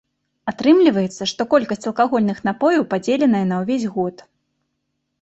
Атрымліваецца, 0.51 1.23
што 1.33 1.41
колькасць 1.53 1.87
алкагольных 1.93 2.41
напояў 2.51 2.89
падзеленая 2.97 3.45
на 3.55 3.65
ўвесь 3.65 3.91
год. 3.99 4.29